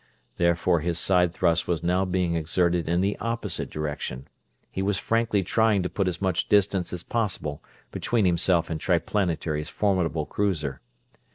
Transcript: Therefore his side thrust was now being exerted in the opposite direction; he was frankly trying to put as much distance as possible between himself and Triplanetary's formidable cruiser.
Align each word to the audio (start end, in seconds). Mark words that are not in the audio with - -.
Therefore 0.37 0.79
his 0.79 0.97
side 0.97 1.31
thrust 1.31 1.67
was 1.67 1.83
now 1.83 2.05
being 2.05 2.33
exerted 2.33 2.89
in 2.89 3.01
the 3.01 3.15
opposite 3.19 3.69
direction; 3.69 4.27
he 4.71 4.81
was 4.81 4.97
frankly 4.97 5.43
trying 5.43 5.83
to 5.83 5.89
put 5.91 6.07
as 6.07 6.19
much 6.19 6.49
distance 6.49 6.91
as 6.91 7.03
possible 7.03 7.63
between 7.91 8.25
himself 8.25 8.71
and 8.71 8.79
Triplanetary's 8.81 9.69
formidable 9.69 10.25
cruiser. 10.25 10.81